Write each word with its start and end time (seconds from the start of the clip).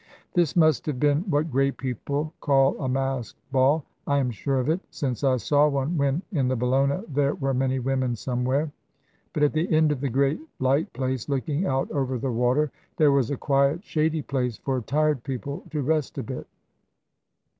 "This 0.33 0.55
must 0.55 0.87
have 0.87 0.99
been 0.99 1.19
what 1.29 1.51
great 1.51 1.77
people 1.77 2.33
call 2.41 2.75
a 2.83 2.89
'masked 2.89 3.37
ball,' 3.51 3.85
I 4.07 4.17
am 4.17 4.31
sure 4.31 4.59
of 4.59 4.67
it; 4.67 4.79
since 4.89 5.23
I 5.23 5.37
saw 5.37 5.67
one, 5.69 5.95
when, 5.95 6.23
in 6.31 6.47
the 6.47 6.55
Bellona, 6.55 7.03
there 7.07 7.35
were 7.35 7.53
many 7.53 7.77
women 7.77 8.15
somewhere. 8.15 8.71
But 9.31 9.43
at 9.43 9.53
the 9.53 9.71
end 9.71 9.91
of 9.91 10.01
the 10.01 10.09
great 10.09 10.39
light 10.57 10.91
place, 10.93 11.29
looking 11.29 11.67
out 11.67 11.91
over 11.91 12.17
the 12.17 12.31
water, 12.31 12.71
there 12.97 13.11
was 13.11 13.29
a 13.29 13.37
quiet 13.37 13.83
shady 13.83 14.23
place 14.23 14.57
for 14.57 14.81
tired 14.81 15.21
people 15.21 15.61
to 15.69 15.83
rest 15.83 16.17
a 16.17 16.23
bit. 16.23 16.47